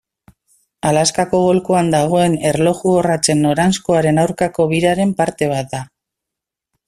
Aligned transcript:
Alaskako 0.91 1.41
golkoan 1.43 1.91
dagoen 1.95 2.37
erloju-orratzen 2.51 3.45
noranzkoaren 3.47 4.21
aurkako 4.23 4.67
biraren 4.75 5.15
parte 5.21 5.51
bat 5.55 5.71
da. 5.77 5.83